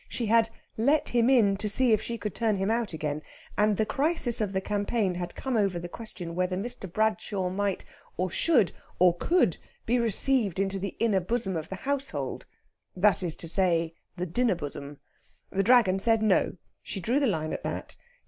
She 0.09 0.25
had 0.25 0.49
"let 0.77 1.09
him 1.09 1.29
in, 1.29 1.57
to 1.57 1.69
see 1.69 1.91
if 1.93 2.01
she 2.01 2.17
could 2.17 2.33
turn 2.33 2.55
him 2.55 2.71
out 2.71 2.91
again," 2.91 3.21
and 3.55 3.77
the 3.77 3.85
crisis 3.85 4.41
of 4.41 4.51
the 4.51 4.59
campaign 4.59 5.13
had 5.13 5.35
come 5.35 5.55
over 5.55 5.77
the 5.77 5.87
question 5.87 6.33
whether 6.33 6.57
Mr. 6.57 6.91
Bradshaw 6.91 7.49
might, 7.51 7.85
or 8.17 8.31
should, 8.31 8.71
or 8.97 9.15
could 9.15 9.57
be 9.85 9.99
received 9.99 10.57
into 10.57 10.79
the 10.79 10.95
inner 10.97 11.19
bosom 11.19 11.55
of 11.55 11.69
the 11.69 11.75
household 11.85 12.47
that 12.95 13.21
is 13.21 13.35
to 13.35 13.47
say, 13.47 13.93
the 14.17 14.25
dinner 14.25 14.55
bosom. 14.55 14.97
The 15.51 15.61
Dragon 15.61 15.99
said 15.99 16.23
no 16.23 16.57
she 16.81 16.99
drew 16.99 17.19
the 17.19 17.27
line 17.27 17.53
at 17.53 17.61
that. 17.61 17.95